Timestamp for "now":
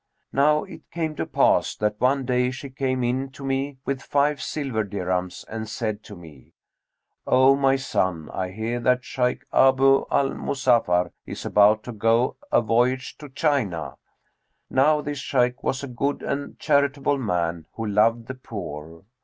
0.33-0.63, 14.71-15.01